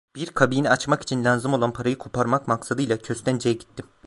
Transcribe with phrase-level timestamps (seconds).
[0.15, 3.85] Bir kabine açmak için lazım olan parayı koparmak maksadıyla Köstence’ye gittim.